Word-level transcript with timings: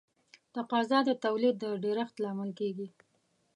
تقاضا 0.55 0.99
د 1.05 1.11
تولید 1.23 1.55
د 1.59 1.65
ډېرښت 1.83 2.15
لامل 2.23 2.51
کیږي. 2.59 2.87